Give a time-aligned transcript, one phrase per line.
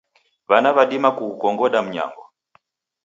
[0.49, 2.23] W'ana w'adima kughukongoda mnyango.